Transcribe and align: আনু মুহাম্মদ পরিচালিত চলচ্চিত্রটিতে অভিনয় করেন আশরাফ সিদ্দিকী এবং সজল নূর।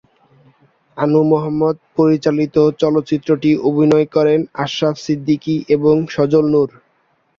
আনু 0.97 1.19
মুহাম্মদ 1.25 1.75
পরিচালিত 1.97 2.55
চলচ্চিত্রটিতে 2.81 3.61
অভিনয় 3.69 4.07
করেন 4.15 4.39
আশরাফ 4.63 4.95
সিদ্দিকী 5.05 5.55
এবং 5.75 5.95
সজল 6.07 6.45
নূর। 6.53 6.69